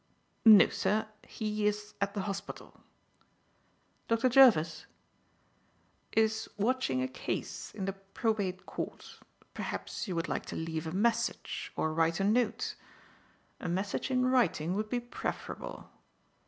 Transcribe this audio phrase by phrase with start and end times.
[0.45, 1.07] "No, sir.
[1.27, 2.81] He is at the hospital."
[4.07, 4.29] "Dr.
[4.29, 4.87] Jervis?"
[6.13, 9.19] "Is watching a case in the Probate Court.
[9.53, 12.73] Perhaps you would like to leave a message or write a note.
[13.59, 15.91] A message in writing would be preferable."